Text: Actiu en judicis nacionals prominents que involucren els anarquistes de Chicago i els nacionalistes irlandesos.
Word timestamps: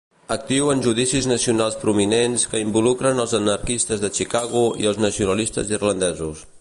Actiu 0.35 0.69
en 0.75 0.79
judicis 0.85 1.27
nacionals 1.31 1.77
prominents 1.83 2.45
que 2.53 2.61
involucren 2.63 3.25
els 3.25 3.35
anarquistes 3.41 4.03
de 4.07 4.11
Chicago 4.21 4.65
i 4.85 4.91
els 4.93 5.03
nacionalistes 5.07 5.75
irlandesos. 5.79 6.43